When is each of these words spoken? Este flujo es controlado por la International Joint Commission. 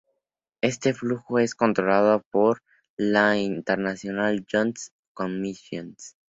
Este 0.61 0.95
flujo 0.95 1.37
es 1.37 1.53
controlado 1.53 2.23
por 2.31 2.63
la 2.97 3.37
International 3.37 4.43
Joint 4.51 4.79
Commission. 5.13 5.95